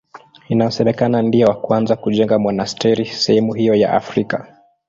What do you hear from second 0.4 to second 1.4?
Inasemekana